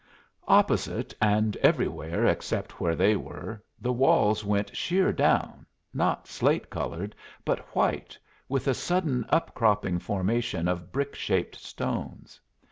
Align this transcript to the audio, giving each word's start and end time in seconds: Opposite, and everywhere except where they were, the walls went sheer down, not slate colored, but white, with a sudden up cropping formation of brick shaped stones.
Opposite, 0.47 1.13
and 1.21 1.55
everywhere 1.57 2.25
except 2.25 2.81
where 2.81 2.95
they 2.95 3.15
were, 3.15 3.63
the 3.79 3.93
walls 3.93 4.43
went 4.43 4.75
sheer 4.75 5.13
down, 5.13 5.67
not 5.93 6.25
slate 6.27 6.71
colored, 6.71 7.13
but 7.45 7.59
white, 7.75 8.17
with 8.49 8.67
a 8.67 8.73
sudden 8.73 9.27
up 9.29 9.53
cropping 9.53 9.99
formation 9.99 10.67
of 10.67 10.91
brick 10.91 11.13
shaped 11.13 11.55
stones. 11.57 12.41